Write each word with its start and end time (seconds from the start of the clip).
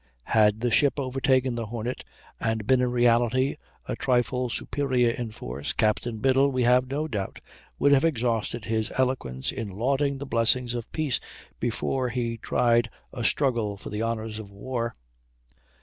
Had 0.33 0.61
the 0.61 0.71
ship 0.71 0.99
overtaken 0.99 1.53
the 1.53 1.67
Hornet 1.67 2.03
and 2.39 2.65
been 2.65 2.81
in 2.81 2.89
reality 2.89 3.55
a 3.87 3.95
trifle 3.95 4.49
superior 4.49 5.11
in 5.11 5.29
force, 5.29 5.73
Captain 5.73 6.17
Biddle, 6.17 6.51
we 6.51 6.63
have 6.63 6.89
no 6.89 7.07
doubt, 7.07 7.39
would 7.77 7.91
have 7.91 8.03
exhausted 8.03 8.65
his 8.65 8.91
eloquence 8.97 9.51
in 9.51 9.69
lauding 9.69 10.17
the 10.17 10.25
blessings 10.25 10.73
of 10.73 10.91
peace 10.91 11.19
before 11.59 12.09
he 12.09 12.39
tried 12.39 12.89
a 13.13 13.23
struggle 13.23 13.77
for 13.77 13.91
the 13.91 14.01
honors 14.01 14.39
of 14.39 14.49
war." 14.49 14.95